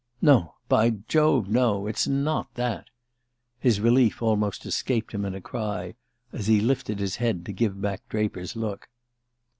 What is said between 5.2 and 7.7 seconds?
in a cry, as he lifted his head to